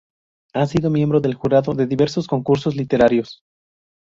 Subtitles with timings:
[0.55, 3.43] Ha sido miembro del jurado de diversos concursos literarios.